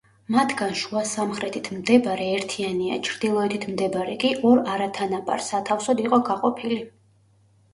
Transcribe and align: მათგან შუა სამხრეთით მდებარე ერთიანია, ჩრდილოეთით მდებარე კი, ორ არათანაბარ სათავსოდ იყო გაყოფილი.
მათგან 0.35 0.71
შუა 0.77 1.01
სამხრეთით 1.09 1.67
მდებარე 1.79 2.25
ერთიანია, 2.37 2.97
ჩრდილოეთით 3.09 3.67
მდებარე 3.75 4.17
კი, 4.25 4.33
ორ 4.53 4.63
არათანაბარ 4.77 5.45
სათავსოდ 5.51 6.03
იყო 6.07 6.21
გაყოფილი. 6.33 6.81